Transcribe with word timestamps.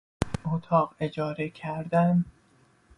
اتاق 0.45 0.95
اجاره 0.99 1.49
کردن 1.49 2.25